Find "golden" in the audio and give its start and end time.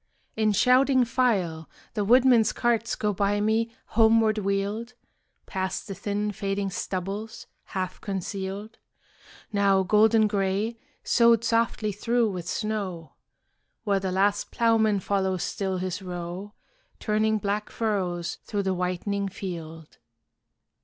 9.83-10.25